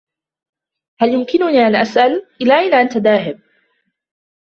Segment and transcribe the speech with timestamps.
[0.99, 3.39] هل يمكنني أن أسأل, إلى أين أنتَ ذاهب؟